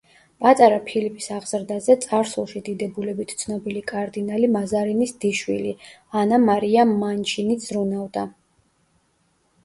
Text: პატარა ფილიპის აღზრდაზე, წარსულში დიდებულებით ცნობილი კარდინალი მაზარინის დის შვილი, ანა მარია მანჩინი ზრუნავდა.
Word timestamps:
პატარა 0.43 0.77
ფილიპის 0.85 1.25
აღზრდაზე, 1.33 1.95
წარსულში 2.05 2.61
დიდებულებით 2.69 3.33
ცნობილი 3.41 3.83
კარდინალი 3.91 4.49
მაზარინის 4.55 5.13
დის 5.25 5.41
შვილი, 5.41 5.73
ანა 6.23 6.39
მარია 6.47 6.87
მანჩინი 6.95 7.59
ზრუნავდა. 7.67 8.25